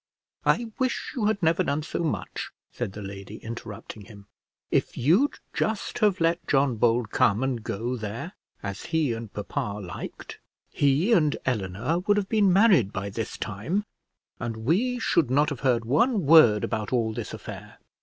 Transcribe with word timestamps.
"I 0.47 0.71
wish 0.79 1.13
you 1.15 1.25
had 1.27 1.43
never 1.43 1.63
done 1.63 1.83
so 1.83 2.03
much," 2.03 2.49
said 2.71 2.93
the 2.93 3.03
lady, 3.03 3.35
interrupting 3.37 4.05
him. 4.05 4.25
"If 4.71 4.97
you'd 4.97 5.37
just 5.53 5.99
have 5.99 6.19
let 6.19 6.47
John 6.47 6.77
Bold 6.77 7.11
come 7.11 7.43
and 7.43 7.63
go 7.63 7.95
there, 7.95 8.33
as 8.63 8.85
he 8.85 9.13
and 9.13 9.31
papa 9.31 9.79
liked, 9.79 10.39
he 10.71 11.13
and 11.13 11.37
Eleanor 11.45 11.99
would 11.99 12.17
have 12.17 12.29
been 12.29 12.51
married 12.51 12.91
by 12.91 13.11
this 13.11 13.37
time, 13.37 13.85
and 14.39 14.57
we 14.65 14.97
should 14.97 15.29
not 15.29 15.49
have 15.51 15.59
heard 15.59 15.85
one 15.85 16.25
word 16.25 16.63
about 16.63 16.91
all 16.91 17.13
this 17.13 17.31
affair." 17.31 17.77